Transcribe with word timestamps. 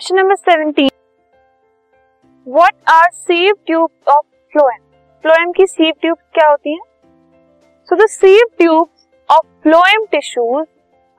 Question 0.00 0.16
number 0.16 0.34
seventeen 0.36 0.88
what 2.46 2.90
are 2.90 3.08
sieve 3.12 3.54
tube 3.66 3.90
of 4.08 4.24
phloem 4.52 4.78
phloem 5.24 5.50
की 5.52 5.66
sieve 5.66 5.92
tube 6.00 6.16
क्या 6.34 6.48
होती 6.48 6.72
है? 6.72 6.78
So 7.88 7.96
the 7.96 8.06
sieve 8.10 8.46
tube 8.58 8.88
of 9.28 9.46
phloem 9.62 10.06
tissues 10.12 10.66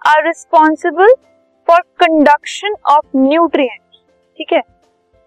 are 0.02 0.26
responsible 0.28 1.14
for 1.68 1.82
conduction 2.06 2.76
of 2.92 3.18
nutrients 3.18 4.02
ठीक 4.40 4.54
है? 4.54 4.62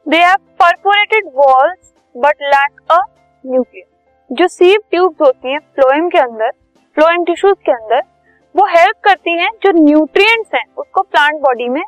They 0.07 0.25
have 0.25 0.37
perforated 0.63 1.31
walls 1.37 1.95
but 2.15 2.43
lack 2.45 2.81
a 2.91 3.01
nucleus 3.45 3.89
जो 4.31 4.49
sieve 4.49 4.81
tubes 4.91 5.27
होती 5.27 5.53
हैं 5.53 5.61
phloem 5.61 6.09
के 6.09 6.19
अंदर 6.19 6.51
फ्लोएम 6.97 7.25
टिश्यूज 7.25 7.57
के 7.67 7.73
अंदर, 7.73 8.03
वो 8.55 8.67
हेल्प 8.77 8.97
करती 9.05 9.41
हैं 9.41 9.51
जो 9.63 9.79
न्यूट्रिएंट्स 9.79 10.55
हैं, 10.55 10.67
उसको 10.79 11.03
प्लांट 11.03 11.41
बॉडी 11.43 11.69
में 11.69 11.83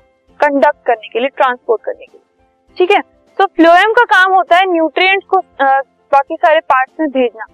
कंडक्ट 0.47 0.87
करने 0.87 1.09
के 1.09 1.21
लिए 1.21 1.29
ट्रांसपोर्ट 1.37 1.83
करने 1.85 2.05
के 2.05 2.13
लिए। 2.13 2.75
ठीक 2.77 2.91
है? 2.91 3.01
तो 3.39 3.47
फ्लोएम 3.47 3.93
का 3.93 4.05
काम 4.11 4.33
होता 4.35 4.57
है 4.57 4.73
न्यूट्रिएंट्स 4.73 5.27
को 5.31 5.41
बाकी 6.13 6.37
सारे 6.37 6.61
पार्ट्स 6.63 7.01
में 7.01 7.09
भेजना। 7.11 7.47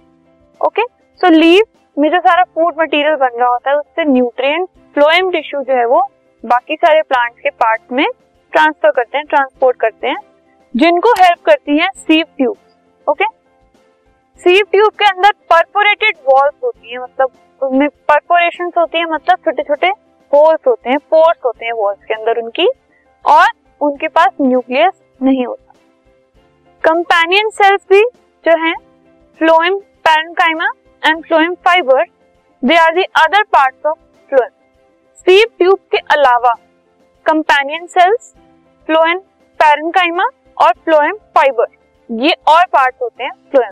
ओके 0.61 0.81
सो 1.19 1.29
लीव 1.31 1.63
में 1.97 2.09
जो 2.11 2.19
सारा 2.19 2.43
फ़ूड 2.45 2.75
मटेरियल 2.79 3.15
बन 3.17 3.39
रहा 3.39 3.49
होता 3.49 3.69
है, 3.69 3.77
उससे 3.77 4.03
न्यूट्रिएंट 4.05 4.67
फ्लोएम 4.95 5.31
टिश्यू 5.31 5.61
जो 5.61 5.73
है 5.75 5.85
वो 5.87 6.01
बाकी 6.43 6.75
सारे 6.75 7.01
प्लांट्स 7.03 7.39
के 7.39 7.49
पार्ट 7.51 7.91
में 7.91 8.05
ट्रांसफ़र 8.53 8.91
करते 8.91 9.17
हैं 9.17 9.25
ट्रांसपोर्ट 9.27 9.79
करते 9.79 10.07
हैं, 10.07 10.17
जिनको 10.75 11.11
हेल्प 11.13 11.43
करती 11.45 11.77
है 11.79 11.89
sieve 11.97 12.25
tube 12.37 12.57
okay 13.07 13.25
sieve 14.41 14.65
tube 14.71 14.91
के 14.99 15.05
अंदर 15.05 15.31
परपोरेटेड 15.51 16.17
वॉल्स 16.27 16.53
होती 16.63 16.91
है 16.91 16.99
मतलब 16.99 17.31
उनमें 17.61 17.87
परपोरेशन 18.09 18.71
होती 18.77 18.97
है 18.97 19.05
मतलब 19.11 19.37
छोटे 19.45 19.63
छोटे 19.63 19.87
होल्स 20.31 20.67
होते 20.67 20.89
हैं 20.89 20.99
पोर्स 21.11 21.37
होते 21.45 21.65
हैं 21.65 21.73
वॉल्स 21.73 22.05
के 22.05 22.13
अंदर 22.13 22.41
उनकी। 22.41 22.67
और 23.25 23.47
उनके 23.81 24.07
पास 24.07 24.29
न्यूक्लियस 24.41 24.93
नहीं 25.21 25.45
होता। 25.45 25.73
कंपेनियन 26.83 27.49
सेल्स 27.51 27.81
भी 27.89 28.01
जो 28.45 28.57
है, 28.65 28.73
phloem, 29.41 29.77
parenchyma 30.05 30.67
and 31.03 31.25
phloem 31.25 31.53
fibre 31.65 32.03
they 32.63 32.77
are 32.77 32.93
the 32.95 33.03
other 33.21 33.43
parts 33.53 33.85
of 33.85 33.97
phloem 34.29 34.49
sieve 35.17 35.45
tube 35.57 35.79
के 35.91 35.97
अलावा 36.13 36.53
कंपेनियन 37.25 37.85
सेल्स 37.87 38.33
फ्लोएम, 38.89 39.19
पैरेंकाइमा 39.59 40.23
और 40.57 40.73
फ्लोएम 40.85 41.15
फाइबर, 41.35 41.65
ये 42.09 42.35
और 42.47 42.65
पार्ट 42.73 42.95
होते 43.01 43.23
हैं 43.23 43.31
phloem 43.51 43.71